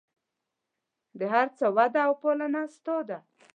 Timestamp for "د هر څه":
1.19-1.65